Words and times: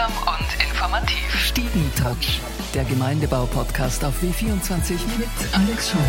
Unterhaltsam 0.00 0.12
und 0.26 0.64
informativ. 0.64 1.34
Stiegentouch, 1.34 2.40
der 2.74 2.84
Gemeindebau-Podcast 2.84 4.04
auf 4.04 4.14
W24 4.22 4.92
mit 5.18 5.28
Alex 5.52 5.90
Scheuer. 5.90 6.00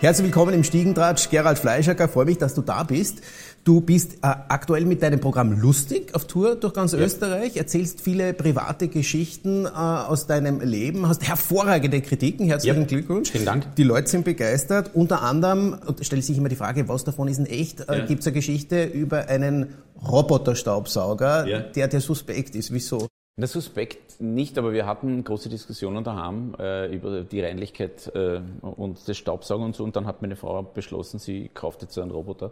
Herzlich 0.00 0.26
willkommen 0.26 0.54
im 0.54 0.64
Stiegentratsch. 0.64 1.30
Gerald 1.30 1.58
Fleischacker, 1.58 2.08
freue 2.08 2.26
mich, 2.26 2.38
dass 2.38 2.54
du 2.54 2.62
da 2.62 2.82
bist. 2.82 3.22
Du 3.62 3.82
bist 3.82 4.14
äh, 4.14 4.18
aktuell 4.22 4.86
mit 4.86 5.02
deinem 5.02 5.20
Programm 5.20 5.52
Lustig 5.52 6.14
auf 6.14 6.26
Tour 6.26 6.56
durch 6.56 6.72
ganz 6.72 6.92
ja. 6.92 6.98
Österreich, 6.98 7.56
erzählst 7.58 8.00
viele 8.00 8.32
private 8.32 8.88
Geschichten 8.88 9.66
äh, 9.66 9.68
aus 9.68 10.26
deinem 10.26 10.60
Leben, 10.60 11.06
hast 11.06 11.28
hervorragende 11.28 12.00
Kritiken. 12.00 12.46
Herzlichen 12.46 12.80
ja. 12.80 12.86
Glückwunsch. 12.86 13.30
Vielen 13.30 13.44
Dank. 13.44 13.74
Die 13.76 13.82
Leute 13.82 14.08
sind 14.08 14.24
begeistert. 14.24 14.92
Unter 14.94 15.22
anderem, 15.22 15.76
stellt 16.00 16.24
sich 16.24 16.38
immer 16.38 16.48
die 16.48 16.56
Frage, 16.56 16.88
was 16.88 17.04
davon 17.04 17.28
ist 17.28 17.36
denn 17.36 17.46
echt, 17.46 17.88
äh, 17.88 17.98
ja. 17.98 18.06
gibt 18.06 18.20
es 18.20 18.26
eine 18.26 18.34
Geschichte 18.34 18.84
über 18.84 19.28
einen 19.28 19.74
Roboterstaubsauger, 20.08 21.44
der 21.74 21.88
der 21.88 22.00
suspekt 22.00 22.54
ist. 22.54 22.72
Wieso? 22.72 23.08
Der 23.36 23.48
Suspekt 23.48 24.20
nicht, 24.20 24.58
aber 24.58 24.72
wir 24.72 24.86
hatten 24.86 25.24
große 25.24 25.48
Diskussionen 25.48 26.04
daheim 26.04 26.54
äh, 26.58 26.94
über 26.94 27.22
die 27.22 27.40
Reinlichkeit 27.40 28.12
äh, 28.14 28.40
und 28.60 29.08
des 29.08 29.16
Staubsaugers 29.16 29.64
und 29.64 29.76
so. 29.76 29.84
Und 29.84 29.96
dann 29.96 30.06
hat 30.06 30.20
meine 30.20 30.36
Frau 30.36 30.62
beschlossen, 30.62 31.18
sie 31.18 31.48
kauft 31.48 31.80
jetzt 31.80 31.94
so 31.94 32.02
einen 32.02 32.10
Roboter. 32.10 32.50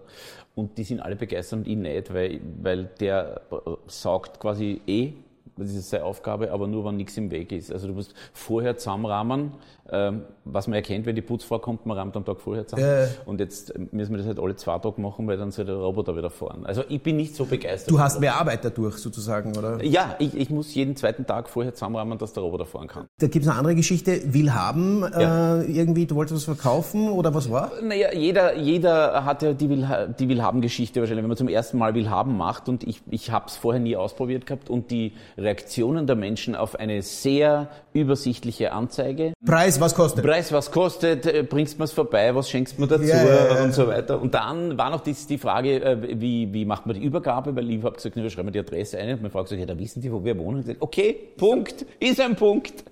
Und 0.55 0.79
die 0.79 0.85
sind 0.85 1.01
alle 1.01 1.17
begeistert 1.17 1.61
und 1.61 1.69
ich 1.69 1.77
nicht, 1.77 2.15
weil, 2.15 2.41
weil 2.63 2.85
der 3.01 3.43
saugt 3.87 4.41
quasi 4.41 4.81
eh 4.87 5.13
das 5.59 5.75
ist 5.75 5.91
seine 5.91 6.05
Aufgabe, 6.05 6.53
aber 6.53 6.67
nur, 6.69 6.85
wenn 6.85 6.97
nichts 6.97 7.17
im 7.17 7.31
Weg 7.31 7.53
ist. 7.53 7.73
Also 7.73 7.89
du 7.89 7.95
musst 7.95 8.15
vorher 8.33 8.77
zusammenrahmen, 8.77 9.53
was 9.91 10.67
man 10.67 10.75
erkennt, 10.75 11.07
wenn 11.07 11.17
die 11.17 11.23
Putzfrau 11.23 11.59
kommt, 11.59 11.87
man 11.87 11.97
rammt 11.97 12.17
am 12.17 12.25
Tag 12.25 12.41
vorher 12.41 12.67
zusammen. 12.67 12.89
Äh. 12.89 13.07
Und 13.27 13.41
jetzt 13.41 13.73
müssen 13.93 14.13
wir 14.13 14.19
das 14.19 14.27
halt 14.27 14.39
alle 14.39 14.57
zwei 14.57 14.79
Tage 14.79 15.01
machen, 15.01 15.27
weil 15.27 15.37
dann 15.37 15.51
soll 15.51 15.65
der 15.65 15.77
Roboter 15.77 16.17
wieder 16.17 16.31
fahren. 16.31 16.67
Also 16.67 16.85
ich 16.89 17.03
bin 17.03 17.17
nicht 17.17 17.35
so 17.35 17.47
begeistert. 17.47 17.91
Du 17.91 17.99
hast 17.99 18.21
mehr 18.21 18.37
Arbeit 18.37 18.65
dadurch 18.65 18.97
sozusagen, 18.97 19.57
oder? 19.57 19.83
Ja, 19.83 20.17
ich, 20.19 20.37
ich 20.37 20.51
muss 20.51 20.75
jeden 20.75 20.97
zweiten 20.97 21.27
Tag 21.27 21.49
vorher 21.49 21.75
zusammenrahmen, 21.75 22.19
dass 22.19 22.33
der 22.33 22.43
Roboter 22.43 22.67
fahren 22.67 22.87
kann. 22.87 23.07
Da 23.19 23.29
gibt 23.29 23.45
es 23.45 23.51
eine 23.51 23.59
andere 23.59 23.75
Geschichte, 23.75 24.21
Willhaben, 24.27 25.01
ja. 25.01 25.61
äh, 25.61 25.65
irgendwie, 25.65 26.07
du 26.07 26.17
wolltest 26.17 26.37
was 26.37 26.45
verkaufen 26.45 27.11
oder 27.11 27.35
was 27.35 27.51
war? 27.51 27.73
Naja, 27.83 28.13
jeder, 28.13 28.57
jeder 28.57 29.25
hat 29.25 29.43
ja 29.43 29.53
die, 29.53 29.69
Will, 29.69 29.87
die 30.19 30.29
Willhaben-Geschichte 30.29 31.01
wahrscheinlich, 31.01 31.23
wenn 31.23 31.29
man 31.29 31.37
zum 31.37 31.49
ersten 31.49 31.79
Mal 31.79 31.95
Willhaben 31.95 32.37
macht 32.37 32.69
und 32.69 32.85
ich, 32.85 33.03
ich 33.11 33.31
habe 33.31 33.47
es 33.47 33.57
vorher 33.57 33.81
nie 33.81 33.97
ausprobiert 33.97 34.47
gehabt 34.47 34.71
und 34.71 34.91
die 34.91 35.13
Reaktionen 35.37 36.07
der 36.07 36.17
Menschen 36.17 36.55
auf 36.55 36.77
eine 36.77 37.03
sehr 37.03 37.69
übersichtliche 37.93 38.73
Anzeige. 38.73 39.33
Preis, 39.45 39.78
was 39.81 39.95
kostet? 39.95 40.25
Preis, 40.25 40.53
was 40.53 40.71
kostet, 40.71 41.27
äh, 41.27 41.43
bringst 41.43 41.79
du 41.79 41.85
es 41.85 41.93
vorbei, 41.93 42.35
was 42.35 42.51
schenkst 42.51 42.77
du 42.77 42.83
mir 42.83 42.89
dazu 42.89 43.05
ja, 43.05 43.25
ja, 43.25 43.55
ja. 43.55 43.63
und 43.65 43.75
so 43.75 43.87
weiter. 43.87 44.21
Und 44.21 44.35
dann 44.35 44.77
war 44.77 44.91
noch 44.91 45.01
die, 45.01 45.13
die 45.13 45.39
Frage, 45.39 45.83
äh, 45.83 46.21
wie, 46.21 46.53
wie 46.53 46.65
macht 46.65 46.87
man 46.87 46.95
die 46.95 47.05
Übergabe, 47.05 47.55
weil 47.55 47.71
ich 47.71 47.83
habe 47.83 47.95
gesagt, 47.95 48.17
wir 48.17 48.31
schreiben 48.31 48.53
die 48.53 48.59
Adresse 48.59 48.99
ein 48.99 49.11
und 49.11 49.23
meine 49.23 49.31
Frau 49.31 49.43
gesagt, 49.43 49.61
ja, 49.61 49.67
da 49.67 49.79
wissen 49.79 50.01
die, 50.01 50.13
wo 50.13 50.25
wir 50.25 50.37
wohnen. 50.39 50.59
Und 50.59 50.63
gesagt, 50.63 50.83
okay, 50.83 51.17
Punkt, 51.37 51.87
ist 52.01 52.21
ein 52.21 52.37
Punkt. 52.37 52.85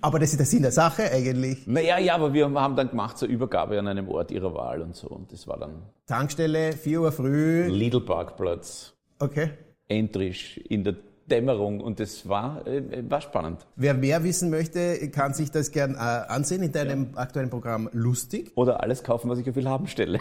Aber 0.00 0.18
das 0.18 0.30
ist 0.30 0.38
der 0.38 0.46
Sinn 0.46 0.62
der 0.62 0.72
Sache 0.72 1.10
eigentlich. 1.10 1.66
Naja, 1.66 1.98
ja, 1.98 2.14
aber 2.14 2.32
wir 2.32 2.50
haben 2.50 2.76
dann 2.76 2.90
gemacht 2.90 3.18
zur 3.18 3.28
Übergabe 3.28 3.78
an 3.78 3.88
einem 3.88 4.08
Ort 4.08 4.30
ihrer 4.30 4.54
Wahl 4.54 4.82
und 4.82 4.94
so. 4.94 5.08
Und 5.08 5.32
das 5.32 5.46
war 5.48 5.58
dann... 5.58 5.82
Tankstelle, 6.06 6.72
4 6.72 7.00
Uhr 7.00 7.12
früh. 7.12 7.66
Lidl 7.68 8.00
Parkplatz. 8.00 8.94
Okay. 9.18 9.50
Entrisch 9.88 10.58
in 10.58 10.84
der 10.84 10.96
Dämmerung 11.30 11.80
und 11.80 12.00
das 12.00 12.28
war, 12.28 12.66
äh, 12.66 12.82
war 13.08 13.20
spannend. 13.20 13.66
Wer 13.76 13.94
mehr 13.94 14.24
wissen 14.24 14.50
möchte, 14.50 15.08
kann 15.10 15.34
sich 15.34 15.50
das 15.50 15.70
gern 15.70 15.94
äh, 15.94 15.98
ansehen 15.98 16.62
in 16.62 16.72
deinem 16.72 17.08
ja. 17.12 17.18
aktuellen 17.18 17.50
Programm 17.50 17.88
Lustig. 17.92 18.52
Oder 18.54 18.82
alles 18.82 19.02
kaufen, 19.02 19.30
was 19.30 19.38
ich 19.38 19.48
auf 19.48 19.56
haben 19.64 19.86
stelle. 19.86 20.20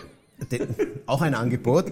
Auch 1.06 1.22
ein 1.22 1.36
Angebot. 1.36 1.92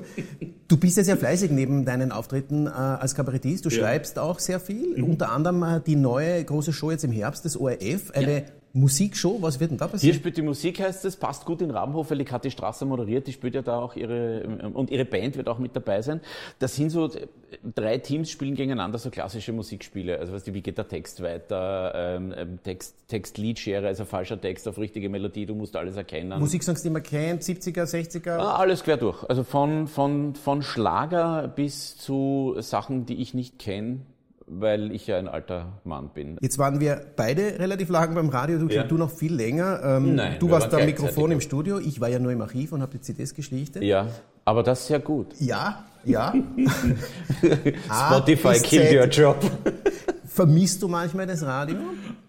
Du 0.68 0.78
bist 0.78 0.98
ja 0.98 1.04
sehr 1.04 1.18
fleißig 1.18 1.52
neben 1.52 1.86
deinen 1.86 2.12
Auftritten 2.12 2.68
äh, 2.68 2.70
als 2.70 3.16
Kabarettist. 3.16 3.66
Du 3.66 3.70
ja. 3.70 3.80
schreibst 3.80 4.20
auch 4.20 4.40
sehr 4.40 4.60
viel. 4.60 4.98
Mhm. 4.98 5.04
Unter 5.12 5.32
anderem 5.32 5.64
äh, 5.64 5.82
die 5.86 5.96
neue 5.96 6.44
große 6.44 6.74
Show 6.74 6.92
jetzt 6.92 7.04
im 7.04 7.12
Herbst 7.12 7.46
des 7.46 7.58
ORF, 7.58 8.12
eine 8.14 8.34
ja. 8.40 8.44
Musikshow, 8.74 9.42
was 9.42 9.60
wird 9.60 9.72
denn 9.72 9.78
da 9.78 9.88
passieren? 9.88 10.14
Hier 10.14 10.20
spielt 10.20 10.38
die 10.38 10.42
Musik, 10.42 10.80
heißt 10.80 11.04
es, 11.06 11.18
passt 11.18 11.46
gut 11.46 11.62
in 11.62 11.72
Rabenhof, 11.72 12.10
weil 12.10 12.20
die 12.20 12.26
Kathi 12.26 12.52
Strasser 12.52 12.86
moderiert, 12.86 13.28
die 13.28 13.34
spielt 13.34 13.54
ja 13.54 13.62
da 13.62 13.80
auch 13.80 13.96
ihre, 13.96 14.44
und 14.74 14.90
ihre 14.90 15.06
Band 15.06 15.36
wird 15.36 15.50
auch 15.50 15.60
mit 15.60 15.76
dabei 15.76 16.02
sein. 16.02 16.22
Das 16.60 16.76
sind 16.76 16.90
so, 16.90 17.10
drei 17.76 17.98
Teams 17.98 18.32
spielen 18.32 18.56
gegeneinander 18.56 18.98
so 18.98 19.10
klassische 19.10 19.52
Musikspiele, 19.52 20.18
also 20.20 20.34
was 20.34 20.44
die, 20.44 20.54
wie 20.54 20.62
geht 20.62 20.78
der 20.78 20.88
Text 20.88 21.22
weiter, 21.22 21.94
ähm, 21.96 22.34
ähm 22.38 22.60
Text, 22.64 22.96
Text, 23.08 23.38
Liedschere, 23.38 23.88
also 23.88 24.06
falscher 24.06 24.40
Text 24.40 24.68
auf 24.68 24.78
richtige 24.78 25.10
Melodie, 25.10 25.46
du 25.46 25.56
musst 25.56 25.76
alles 25.76 25.98
erkennen. 25.98 26.40
Musiksongs, 26.40 26.82
die 26.82 26.90
man 26.90 27.04
kennt, 27.04 27.44
70er, 27.44 27.84
60er? 27.84 28.38
Ah, 28.38 28.56
alles 28.56 28.84
quer 28.84 28.98
durch, 28.98 29.24
also 29.30 29.44
von, 29.44 29.88
von, 29.88 30.36
von 30.36 30.62
Schlager 30.62 31.48
bis 31.48 31.98
zu 31.98 32.56
Sachen, 32.60 33.06
die 33.06 33.22
ich 33.22 33.34
nicht 33.34 33.60
kenne, 33.60 34.02
weil 34.52 34.92
ich 34.92 35.08
ja 35.08 35.18
ein 35.18 35.28
alter 35.28 35.80
Mann 35.84 36.10
bin. 36.14 36.38
Jetzt 36.42 36.58
waren 36.58 36.80
wir 36.80 37.02
beide 37.16 37.60
relativ 37.60 37.90
lang 37.90 38.14
beim 38.14 38.30
Radio, 38.30 38.58
du, 38.58 38.68
ja. 38.68 38.84
du 38.84 38.98
noch 38.98 39.10
viel 39.10 39.34
länger. 39.34 39.82
Ähm, 39.84 40.16
Nein, 40.16 40.36
du 40.40 40.50
warst 40.50 40.74
da 40.74 40.78
am 40.78 40.86
Mikrofon 40.86 41.32
im 41.32 41.42
Studio, 41.42 41.80
ich 41.80 42.02
war 42.02 42.10
ja 42.10 42.20
nur 42.20 42.32
im 42.32 42.42
Archiv 42.42 42.74
und 42.74 42.82
habe 42.82 42.92
die 42.92 43.02
CDs 43.02 43.34
geschlichtet. 43.34 43.84
Ja, 43.84 44.08
aber 44.44 44.64
das 44.64 44.82
ist 44.82 44.88
sehr 44.88 45.00
gut. 45.00 45.28
Ja, 45.40 45.86
ja. 46.04 46.34
Spotify 48.08 48.60
killed 48.60 48.94
your 48.94 49.08
job. 49.08 49.38
Vermisst 50.26 50.82
du 50.82 50.88
manchmal 50.88 51.28
das 51.28 51.46
Radio? 51.46 51.78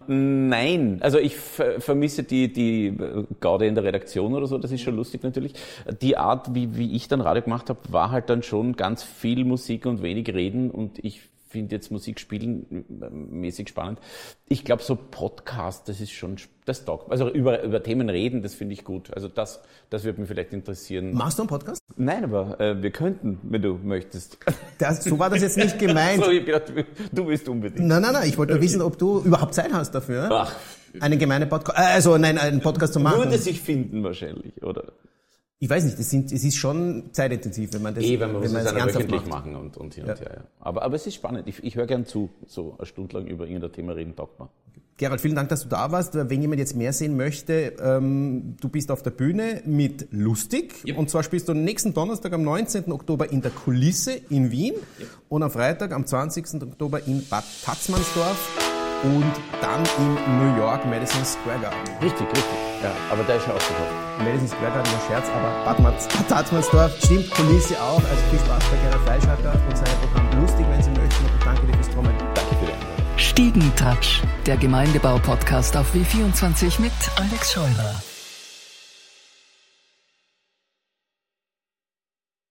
Nein, 0.07 0.99
also 1.01 1.17
ich 1.17 1.37
vermisse 1.37 2.23
die, 2.23 2.51
die 2.51 2.97
Gaude 3.39 3.65
in 3.65 3.75
der 3.75 3.85
Redaktion 3.85 4.33
oder 4.33 4.47
so, 4.47 4.57
das 4.57 4.71
ist 4.71 4.81
schon 4.81 4.95
lustig 4.95 5.23
natürlich. 5.23 5.53
Die 6.01 6.17
Art, 6.17 6.53
wie, 6.53 6.75
wie 6.75 6.95
ich 6.95 7.07
dann 7.07 7.21
Radio 7.21 7.43
gemacht 7.43 7.69
habe, 7.69 7.79
war 7.89 8.11
halt 8.11 8.29
dann 8.29 8.43
schon 8.43 8.75
ganz 8.75 9.03
viel 9.03 9.45
Musik 9.45 9.85
und 9.85 10.01
wenig 10.01 10.27
Reden 10.33 10.71
und 10.71 10.99
ich 11.03 11.32
finde 11.53 11.75
jetzt 11.75 11.91
Musik 11.91 12.19
spielen 12.19 12.65
äh, 12.99 13.09
mäßig 13.11 13.69
spannend. 13.69 13.99
Ich 14.49 14.65
glaube, 14.65 14.81
so 14.81 14.95
Podcast, 14.95 15.87
das 15.87 16.01
ist 16.01 16.11
schon, 16.11 16.37
das 16.65 16.83
taugt. 16.83 17.11
Also 17.11 17.29
über, 17.29 17.61
über 17.61 17.81
Themen 17.83 18.09
reden, 18.09 18.41
das 18.41 18.55
finde 18.55 18.73
ich 18.73 18.83
gut. 18.83 19.13
Also 19.13 19.27
das, 19.27 19.61
das 19.91 20.03
würde 20.03 20.19
mich 20.19 20.27
vielleicht 20.27 20.51
interessieren. 20.51 21.13
Machst 21.13 21.37
du 21.37 21.43
einen 21.43 21.49
Podcast? 21.49 21.79
Nein, 21.95 22.23
aber 22.23 22.59
äh, 22.59 22.81
wir 22.81 22.89
könnten, 22.89 23.39
wenn 23.43 23.61
du 23.61 23.79
möchtest. 23.81 24.39
Das, 24.79 25.03
so 25.03 25.19
war 25.19 25.29
das 25.29 25.41
jetzt 25.41 25.57
nicht 25.57 25.77
gemeint. 25.77 26.23
so, 26.25 26.31
ich 26.31 26.43
gedacht, 26.43 26.73
du 27.11 27.25
bist 27.25 27.47
unbedingt. 27.47 27.87
Nein, 27.87 28.01
nein, 28.01 28.13
nein, 28.13 28.27
ich 28.27 28.37
wollte 28.37 28.53
nur 28.53 28.61
wissen, 28.61 28.81
ob 28.81 28.97
du 28.97 29.19
überhaupt 29.19 29.53
Zeit 29.53 29.71
hast 29.71 29.91
dafür. 29.91 30.29
Ach. 30.31 30.55
Einen 30.99 31.19
gemeinen 31.19 31.47
Podcast, 31.49 31.77
äh, 31.77 31.93
also 31.93 32.17
nein, 32.17 32.39
einen 32.39 32.61
Podcast 32.61 32.93
zu 32.93 32.99
machen. 32.99 33.19
Würde 33.19 33.37
sich 33.37 33.61
finden 33.61 34.03
wahrscheinlich, 34.03 34.61
oder? 34.63 34.93
Ich 35.63 35.69
weiß 35.69 35.85
nicht, 35.85 35.97
es, 35.97 36.09
sind, 36.09 36.29
es 36.33 36.43
ist 36.43 36.57
schon 36.57 37.03
zeitintensiv, 37.13 37.71
wenn 37.71 37.83
man 37.83 37.95
das, 37.95 38.03
eh, 38.03 38.19
wenn 38.19 38.33
man, 38.33 38.43
wenn 38.43 38.51
man 38.51 38.65
es 38.65 38.73
ernsthaft 38.73 39.09
macht. 39.09 39.27
machen 39.29 39.55
und, 39.55 39.77
und 39.77 39.93
hin 39.93 40.03
ja. 40.05 40.11
und 40.11 40.19
her. 40.19 40.31
Ja. 40.35 40.43
Aber, 40.59 40.81
aber 40.83 40.97
es 40.97 41.07
ist 41.07 41.15
spannend. 41.15 41.47
Ich, 41.47 41.63
ich 41.63 41.77
höre 41.77 41.87
gern 41.87 42.05
zu, 42.05 42.29
so 42.45 42.75
eine 42.77 42.85
Stunde 42.85 43.15
lang 43.15 43.27
über 43.27 43.47
irgendein 43.47 43.71
Thema 43.71 43.93
reden, 43.93 44.13
taugt 44.13 44.37
man. 44.39 44.49
Gerald, 44.97 45.21
vielen 45.21 45.35
Dank, 45.35 45.47
dass 45.47 45.63
du 45.63 45.69
da 45.69 45.89
warst. 45.89 46.15
Wenn 46.15 46.41
jemand 46.41 46.59
jetzt 46.59 46.75
mehr 46.75 46.91
sehen 46.91 47.15
möchte, 47.15 47.77
ähm, 47.81 48.57
du 48.59 48.67
bist 48.67 48.91
auf 48.91 49.03
der 49.03 49.11
Bühne 49.11 49.61
mit 49.65 50.09
Lustig. 50.11 50.73
Ja. 50.83 50.97
Und 50.97 51.09
zwar 51.09 51.23
spielst 51.23 51.47
du 51.47 51.53
nächsten 51.53 51.93
Donnerstag 51.93 52.33
am 52.33 52.43
19. 52.43 52.91
Oktober 52.91 53.31
in 53.31 53.41
der 53.41 53.51
Kulisse 53.51 54.19
in 54.29 54.51
Wien 54.51 54.73
ja. 54.99 55.05
und 55.29 55.43
am 55.43 55.49
Freitag 55.49 55.93
am 55.93 56.05
20. 56.05 56.61
Oktober 56.61 57.07
in 57.07 57.25
Bad 57.29 57.45
Tatzmannsdorf 57.63 58.72
und 59.03 59.31
dann 59.61 59.83
in 59.97 60.39
New 60.39 60.57
York 60.57 60.85
Madison 60.85 61.23
Square 61.25 61.59
Garden. 61.59 61.77
Richtig, 62.01 62.27
richtig. 62.27 62.59
Ja, 62.81 62.91
aber 63.11 63.23
der 63.23 63.37
ist 63.37 63.45
schon 63.45 63.53
ausverkauft. 63.53 63.91
Madison 64.19 64.47
Square 64.47 64.71
Garden 64.71 64.91
war 64.91 65.01
Scherz, 65.07 65.27
aber 65.29 65.73
Bad 65.73 66.27
Tatzmannsdorf 66.29 66.91
stimmt, 67.03 67.29
Kulisse 67.31 67.81
auch. 67.81 68.01
Also 68.03 68.21
viel 68.29 68.39
Spaß 68.39 68.63
bei 68.71 68.77
Gerhard 68.77 69.03
Fleischhacker 69.03 69.53
und 69.67 69.77
seinem 69.77 69.97
Programm 70.01 70.41
lustig, 70.41 70.65
wenn 70.69 70.81
Sie 70.81 70.91
möchten. 70.91 71.25
Und 71.25 71.45
danke 71.45 71.67
dir 71.67 71.73
fürs 71.75 71.95
Kommen. 71.95 72.13
Danke 72.33 72.55
für 72.55 72.65
die 72.65 73.21
Stiegentouch, 73.21 74.21
der 74.45 74.57
Gemeindebau-Podcast 74.57 75.77
auf 75.77 75.93
W24 75.93 76.81
mit 76.81 76.91
Alex 77.17 77.53
Scheurer. 77.53 78.12